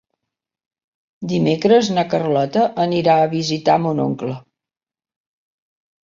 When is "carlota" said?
2.13-2.63